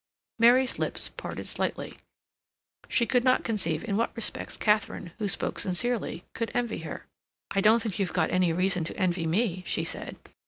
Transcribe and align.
Mary's 0.39 0.79
lips 0.79 1.09
parted 1.09 1.45
slightly. 1.47 1.99
She 2.89 3.05
could 3.05 3.23
not 3.23 3.43
conceive 3.43 3.83
in 3.83 3.97
what 3.97 4.15
respects 4.15 4.57
Katharine, 4.57 5.11
who 5.19 5.27
spoke 5.27 5.59
sincerely, 5.59 6.23
could 6.33 6.49
envy 6.55 6.79
her. 6.79 7.05
"I 7.51 7.61
don't 7.61 7.83
think 7.83 7.99
you've 7.99 8.11
got 8.11 8.31
any 8.31 8.51
reason 8.51 8.83
to 8.85 8.97
envy 8.97 9.27
me," 9.27 9.61
she 9.67 9.83
said. 9.83 10.15